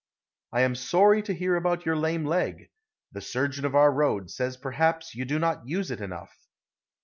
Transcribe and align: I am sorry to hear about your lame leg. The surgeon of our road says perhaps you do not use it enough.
I 0.51 0.61
am 0.61 0.73
sorry 0.73 1.21
to 1.21 1.33
hear 1.35 1.55
about 1.55 1.85
your 1.85 1.95
lame 1.95 2.25
leg. 2.25 2.71
The 3.11 3.21
surgeon 3.21 3.65
of 3.65 3.75
our 3.75 3.91
road 3.91 4.31
says 4.31 4.57
perhaps 4.57 5.13
you 5.13 5.25
do 5.25 5.37
not 5.37 5.67
use 5.67 5.91
it 5.91 6.01
enough. 6.01 6.35